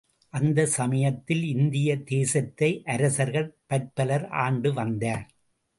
அந்தச் 0.33 0.67
சமயத்தில் 0.67 1.43
இந்திய 1.43 1.89
தேசத்தை 2.03 2.81
அரசர்கள் 2.85 3.49
பற்பலர் 3.69 4.27
ஆண்டுவந்தார். 4.41 5.25